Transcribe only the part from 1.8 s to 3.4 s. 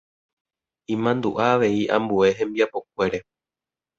ambue hembiapokuére.